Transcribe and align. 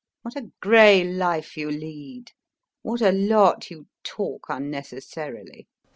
What 0.23 0.35
a 0.35 0.49
grey 0.61 1.03
life 1.03 1.55
you 1.55 1.69
lead, 1.69 2.31
what 2.81 3.01
a 3.03 3.11
lot 3.11 3.69
you 3.69 3.85
talk 4.03 4.47
unnecessarily. 4.49 5.67